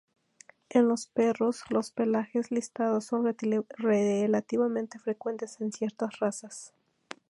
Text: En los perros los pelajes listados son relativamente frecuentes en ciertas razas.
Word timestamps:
En 0.71 0.87
los 0.87 1.05
perros 1.05 1.61
los 1.69 1.91
pelajes 1.91 2.49
listados 2.49 3.05
son 3.05 3.31
relativamente 4.03 4.97
frecuentes 4.97 5.61
en 5.61 5.71
ciertas 5.71 6.19
razas. 6.19 6.73